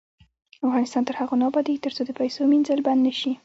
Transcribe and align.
افغانستان 0.67 1.03
تر 1.07 1.15
هغو 1.21 1.35
نه 1.41 1.45
ابادیږي، 1.49 1.83
ترڅو 1.85 2.01
د 2.05 2.11
پیسو 2.19 2.41
مینځل 2.51 2.79
بند 2.87 2.99
نشي. 3.07 3.31